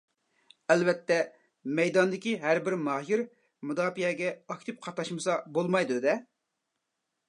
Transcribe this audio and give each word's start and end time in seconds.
ئەلۋەتتە 0.75 1.17
مەيداندىكى 1.81 2.33
ھەر 2.47 2.63
بىر 2.69 2.77
ماھىر 2.87 3.25
مۇداپىئەگە 3.71 4.35
ئاكتىپ 4.37 4.85
قاتناشمىسا 4.89 5.41
بولمايدۇ-دە. 5.59 6.23